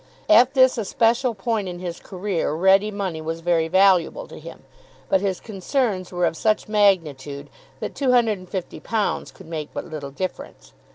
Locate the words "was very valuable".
3.21-4.25